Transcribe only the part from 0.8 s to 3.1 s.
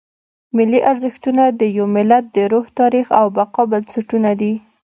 ارزښتونه د یو ملت د روح، تاریخ